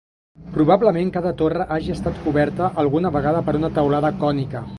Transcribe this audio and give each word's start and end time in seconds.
Probablement 0.53 1.11
cada 1.17 1.33
torre 1.41 1.67
hagi 1.75 1.93
estat 1.97 2.17
coberta 2.25 2.71
alguna 2.85 3.13
vegada 3.19 3.45
per 3.51 3.59
una 3.63 3.73
teulada 3.79 4.15
cònica. 4.27 4.69